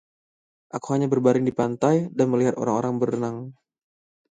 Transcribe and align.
Aku 0.75 0.87
hanya 0.97 1.05
berbaring 1.13 1.45
di 1.47 1.53
pantai 1.59 1.95
dan 2.17 2.27
melihat 2.33 2.55
orang-orang 2.61 2.95
berenang. 3.01 3.37